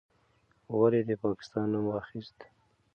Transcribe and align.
ولې 0.79 1.01
دې 1.07 1.15
د 1.17 1.21
پاکستان 1.23 1.65
نوم 1.71 1.85
واخیست؟ 1.87 2.37